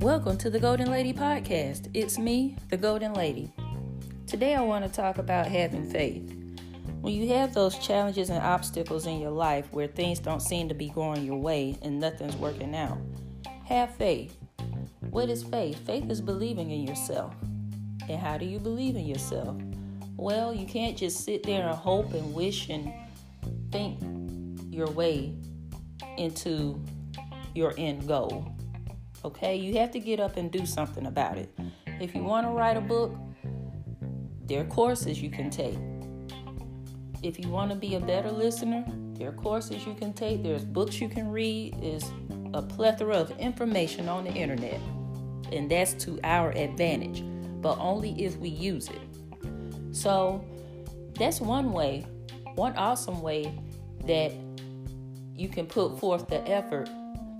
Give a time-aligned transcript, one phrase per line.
[0.00, 1.88] Welcome to the Goalden Lady Podcast.
[1.94, 3.52] It's me, the Goalden Lady.
[4.26, 6.28] Today I want to talk about having faith.
[7.00, 10.74] When you have those challenges and obstacles in your life where things don't seem to
[10.74, 12.98] be going your way and nothing's working out,
[13.66, 14.36] have faith.
[15.10, 15.78] What is faith?
[15.86, 17.36] Faith is believing in yourself.
[18.08, 19.56] And how do you believe in yourself?
[20.16, 22.92] Well, you can't just sit there and hope and wish and
[23.70, 24.00] think
[24.74, 25.36] your way
[26.18, 26.82] into
[27.54, 28.46] your end goal.
[29.24, 29.56] Okay?
[29.56, 31.52] You have to get up and do something about it.
[32.00, 33.14] If you want to write a book,
[34.46, 35.78] there are courses you can take.
[37.22, 40.64] If you want to be a better listener, there are courses you can take, there's
[40.64, 42.10] books you can read, there's
[42.52, 44.80] a plethora of information on the internet.
[45.52, 47.22] And that's to our advantage,
[47.62, 49.00] but only if we use it.
[49.92, 50.44] So
[51.18, 52.06] that's one way,
[52.56, 53.56] one awesome way
[54.06, 54.32] that
[55.34, 56.88] you can put forth the effort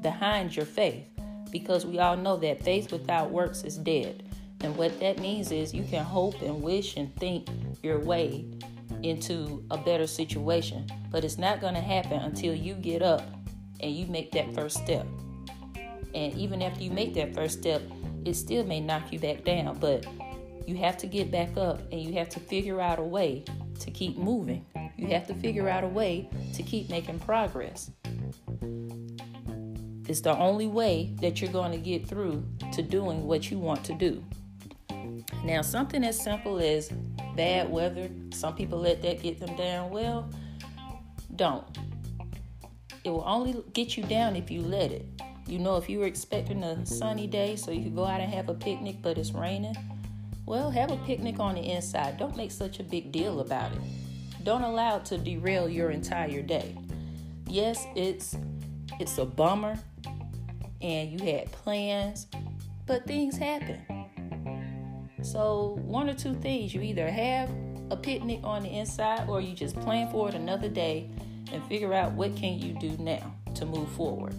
[0.03, 1.07] behind your faith
[1.51, 4.25] because we all know that faith without works is dead.
[4.61, 7.49] And what that means is you can hope and wish and think
[7.83, 8.47] your way
[9.03, 13.23] into a better situation, but it's not going to happen until you get up
[13.81, 15.07] and you make that first step.
[16.15, 17.83] And even after you make that first step,
[18.25, 20.07] it still may knock you back down, but
[20.67, 23.45] you have to get back up and you have to figure out a way
[23.81, 24.65] to keep moving.
[24.97, 27.91] You have to figure out a way to keep making progress.
[30.07, 33.85] It's the only way that you're going to get through to doing what you want
[33.85, 34.23] to do.
[35.45, 36.91] Now, something as simple as
[37.37, 39.91] bad weather, some people let that get them down.
[39.91, 40.31] Well,
[41.37, 41.65] don't.
[43.03, 45.07] It will only get you down if you let it.
[45.47, 48.33] You know, if you were expecting a sunny day so you could go out and
[48.33, 49.77] have a picnic, but it's raining,
[50.47, 52.17] well, have a picnic on the inside.
[52.19, 53.79] Don't make such a big deal about it.
[54.45, 56.77] Don't allow it to derail your entire day.
[57.49, 58.37] Yes, it's
[59.01, 59.77] it's a bummer
[60.81, 62.27] and you had plans,
[62.87, 63.81] but things happen.
[65.23, 67.49] So, one or two things you either have
[67.91, 71.09] a picnic on the inside or you just plan for it another day
[71.51, 74.35] and figure out what can you do now to move forward.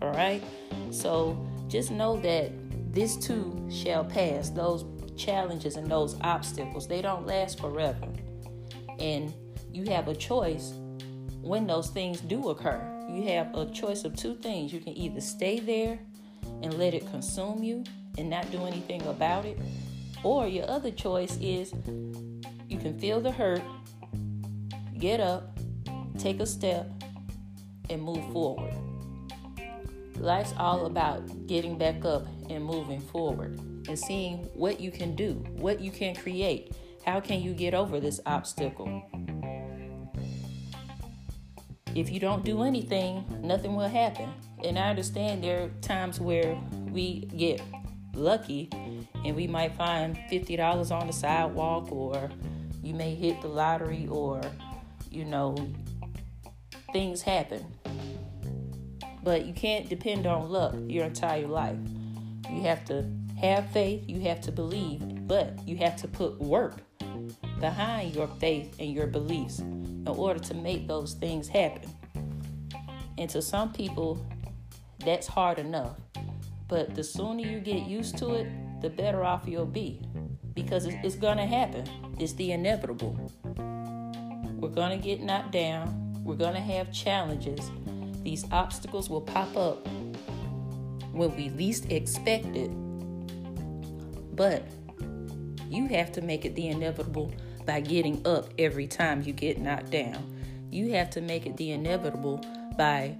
[0.00, 0.42] All right?
[0.90, 1.38] So,
[1.68, 2.50] just know that
[2.94, 4.48] this too shall pass.
[4.48, 8.08] Those challenges and those obstacles, they don't last forever.
[8.98, 9.32] And
[9.72, 10.72] you have a choice
[11.40, 14.72] when those things do occur you have a choice of two things.
[14.72, 15.98] You can either stay there
[16.62, 17.84] and let it consume you
[18.16, 19.58] and not do anything about it,
[20.22, 21.72] or your other choice is
[22.68, 23.62] you can feel the hurt,
[24.98, 25.58] get up,
[26.18, 26.90] take a step,
[27.90, 28.72] and move forward.
[30.16, 33.58] Life's all about getting back up and moving forward
[33.88, 36.72] and seeing what you can do, what you can create.
[37.04, 39.02] How can you get over this obstacle?
[41.94, 44.32] if you don't do anything, nothing will happen.
[44.64, 46.58] And I understand there are times where
[46.90, 47.60] we get
[48.14, 48.70] lucky
[49.24, 52.30] and we might find $50 on the sidewalk, or
[52.82, 54.40] you may hit the lottery, or
[55.10, 55.54] you know,
[56.92, 57.64] things happen.
[59.22, 61.78] But you can't depend on luck your entire life.
[62.50, 63.06] You have to
[63.40, 66.76] have faith, you have to believe, but you have to put work
[67.62, 71.88] behind your faith and your beliefs in order to make those things happen.
[73.16, 74.26] And to some people,
[74.98, 75.96] that's hard enough.
[76.68, 78.48] But the sooner you get used to it,
[78.82, 80.00] the better off you'll be
[80.54, 81.86] because it's, going to happen.
[82.18, 83.16] It's the inevitable.
[83.54, 87.70] We're going to get knocked down, we're going to have challenges.
[88.22, 89.86] These obstacles will pop up
[91.12, 92.70] when we least expect it.
[94.34, 94.64] But
[95.68, 97.32] you have to make it the inevitable
[97.66, 100.40] by getting up every time you get knocked down.
[100.70, 102.44] You have to make it the inevitable
[102.76, 103.16] by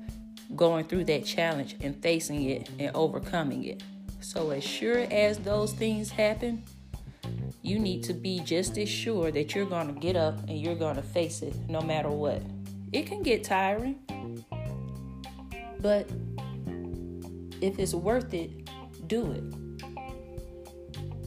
[0.57, 3.83] going through that challenge and facing it and overcoming it.
[4.21, 6.63] So, as sure as those things happen,
[7.63, 10.75] you need to be just as sure that you're going to get up and you're
[10.75, 12.43] going to face it no matter what.
[12.93, 13.99] It can get tiring,
[15.81, 16.09] but
[17.61, 18.51] if it's worth it,
[19.07, 19.62] do it.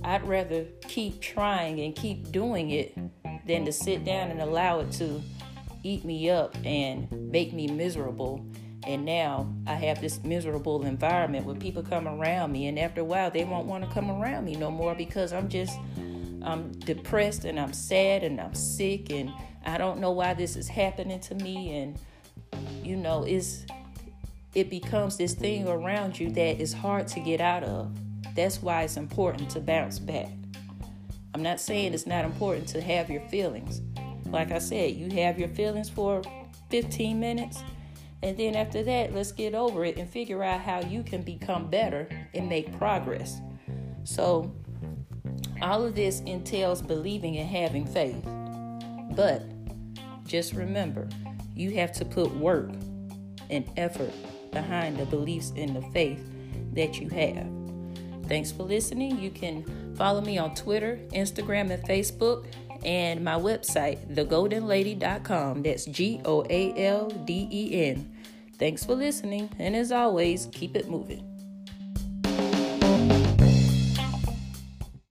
[0.05, 2.95] I'd rather keep trying and keep doing it
[3.47, 5.19] than to sit down and allow it to
[5.81, 8.45] eat me up and make me miserable.
[8.85, 13.03] And now I have this miserable environment where people come around me, and after a
[13.03, 15.75] while, they won't want to come around me no more because I'm just
[16.43, 19.31] I'm depressed and I'm sad and I'm sick and
[19.65, 21.77] I don't know why this is happening to me.
[21.79, 21.99] And
[22.83, 23.65] you know, it's
[24.53, 27.91] it becomes this thing around you that is hard to get out of.
[28.35, 30.29] That's why it's important to bounce back.
[31.33, 33.81] I'm not saying it's not important to have your feelings.
[34.27, 36.21] Like I said, you have your feelings for
[36.69, 37.63] 15 minutes
[38.25, 41.69] And then after that, let's get over it and figure out how you can become
[41.69, 43.39] better and make progress.
[44.03, 44.51] So,
[45.61, 48.23] all of this entails believing and having faith.
[49.15, 49.43] But
[50.25, 51.07] just remember,
[51.55, 52.71] you have to put work
[53.51, 54.11] and effort
[54.51, 56.27] behind the beliefs and the faith
[56.73, 57.64] that you have.
[58.27, 59.19] Thanks for listening.
[59.19, 59.63] You can
[59.95, 62.45] follow me on Twitter, Instagram, and Facebook,
[62.83, 65.63] and my website, thegoaldenlady.com.
[65.63, 68.11] That's G O A L D E N.
[68.57, 71.34] Thanks for listening, and as always, keep it moving.